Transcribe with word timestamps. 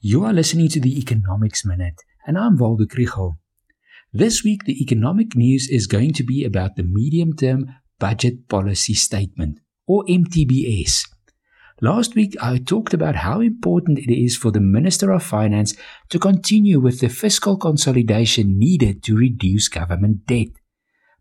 You 0.00 0.22
are 0.22 0.32
listening 0.32 0.68
to 0.68 0.80
the 0.80 0.96
Economics 0.96 1.64
Minute, 1.64 2.00
and 2.24 2.38
I'm 2.38 2.56
Waldo 2.56 2.84
Krugell. 2.84 3.38
This 4.12 4.44
week, 4.44 4.62
the 4.64 4.80
economic 4.80 5.34
news 5.34 5.68
is 5.68 5.88
going 5.88 6.12
to 6.12 6.22
be 6.22 6.44
about 6.44 6.76
the 6.76 6.84
Medium 6.84 7.32
Term 7.32 7.74
Budget 7.98 8.48
Policy 8.48 8.94
Statement, 8.94 9.58
or 9.88 10.04
MTBPS. 10.04 11.02
Last 11.80 12.14
week, 12.14 12.36
I 12.40 12.58
talked 12.58 12.94
about 12.94 13.16
how 13.16 13.40
important 13.40 13.98
it 13.98 14.14
is 14.14 14.36
for 14.36 14.52
the 14.52 14.60
Minister 14.60 15.10
of 15.10 15.24
Finance 15.24 15.74
to 16.10 16.20
continue 16.20 16.78
with 16.78 17.00
the 17.00 17.08
fiscal 17.08 17.56
consolidation 17.56 18.56
needed 18.56 19.02
to 19.02 19.16
reduce 19.16 19.66
government 19.66 20.26
debt. 20.28 20.60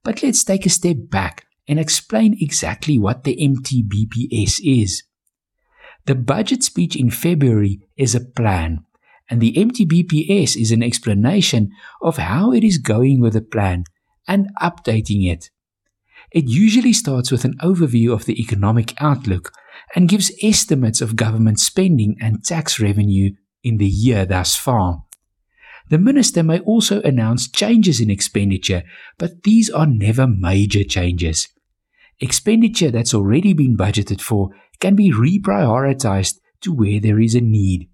But 0.04 0.22
let's 0.22 0.44
take 0.44 0.68
a 0.68 0.70
step 0.70 0.98
back 1.10 1.48
and 1.68 1.80
explain 1.80 2.38
exactly 2.40 3.00
what 3.00 3.24
the 3.24 3.38
MTBPS 3.38 4.60
is. 4.64 5.02
The 6.08 6.16
budget 6.16 6.64
speech 6.64 6.96
in 6.96 7.12
February 7.12 7.82
is 7.98 8.16
a 8.16 8.22
plan, 8.22 8.86
and 9.30 9.42
the 9.42 9.52
MTBPS 9.52 10.56
is 10.56 10.72
an 10.72 10.82
explanation 10.82 11.72
of 12.02 12.16
how 12.16 12.54
it 12.54 12.64
is 12.64 12.78
going 12.78 13.20
with 13.20 13.34
the 13.34 13.42
plan 13.42 13.84
and 14.26 14.48
updating 14.62 15.30
it. 15.30 15.50
It 16.32 16.48
usually 16.48 16.94
starts 16.94 17.30
with 17.30 17.44
an 17.44 17.58
overview 17.62 18.14
of 18.14 18.24
the 18.24 18.40
economic 18.40 18.94
outlook 19.02 19.52
and 19.96 20.08
gives 20.08 20.32
estimates 20.42 21.02
of 21.02 21.18
government 21.18 21.60
spending 21.60 22.16
and 22.22 22.42
tax 22.42 22.80
revenue 22.80 23.32
in 23.62 23.76
the 23.76 23.86
year 23.86 24.26
thus 24.26 24.56
far. 24.56 25.04
The 25.90 25.98
minister 25.98 26.42
may 26.42 26.60
also 26.60 27.02
announce 27.02 27.52
changes 27.52 28.00
in 28.00 28.10
expenditure, 28.10 28.84
but 29.18 29.44
these 29.44 29.70
are 29.70 29.86
never 29.86 30.26
major 30.26 30.86
changes. 30.86 31.50
Expenditure 32.20 32.90
that's 32.90 33.14
already 33.14 33.54
been 33.54 33.78
budgeted 33.78 34.22
for 34.22 34.50
can 34.80 34.96
be 34.96 35.12
reprioritized 35.12 36.38
to 36.62 36.74
where 36.74 37.00
there 37.00 37.20
is 37.20 37.36
a 37.36 37.42
need. 37.42 37.90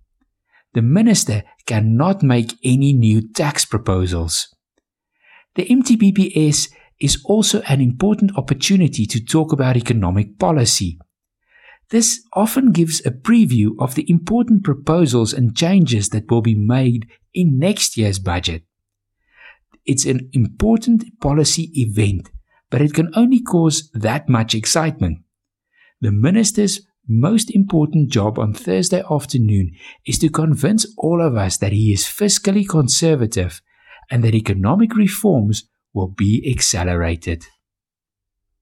The 0.74 0.82
minister 0.82 1.44
cannot 1.66 2.24
make 2.24 2.58
any 2.64 2.94
new 2.94 3.22
tax 3.34 3.66
proposals. 3.66 4.54
The 5.56 5.66
MTBPS 5.66 6.70
is 7.00 7.22
also 7.26 7.62
an 7.64 7.82
important 7.82 8.36
opportunity 8.38 9.06
to 9.06 9.24
talk 9.24 9.52
about 9.52 9.78
economic 9.78 10.40
policy. 10.40 10.98
This 11.90 12.22
often 12.34 12.72
gives 12.72 13.06
a 13.06 13.12
preview 13.12 13.72
of 13.78 13.96
the 13.96 14.10
important 14.10 14.64
proposals 14.64 15.34
and 15.34 15.56
changes 15.56 16.10
that 16.10 16.32
will 16.32 16.42
be 16.42 16.56
made 16.56 17.08
in 17.34 17.60
next 17.60 17.98
year's 17.98 18.20
budget. 18.20 18.64
It's 19.86 20.06
an 20.06 20.30
important 20.34 21.20
policy 21.20 21.70
event 21.76 22.30
but 22.74 22.82
it 22.82 22.92
can 22.92 23.12
only 23.16 23.40
cause 23.40 23.92
that 23.94 24.28
much 24.28 24.56
excitement. 24.56 25.20
The 26.02 26.12
minister's 26.12 26.82
most 27.08 27.52
important 27.52 28.10
job 28.10 28.40
on 28.40 28.56
Thursday 28.56 29.04
afternoon 29.12 29.74
is 30.08 30.18
to 30.18 30.30
convince 30.30 30.92
all 30.98 31.22
of 31.22 31.36
us 31.36 31.58
that 31.58 31.72
he 31.72 31.94
is 31.94 32.06
fiscally 32.06 32.68
conservative 32.68 33.62
and 34.10 34.24
that 34.24 34.34
economic 34.34 34.96
reforms 34.96 35.70
will 35.94 36.08
be 36.08 36.52
accelerated. 36.52 37.46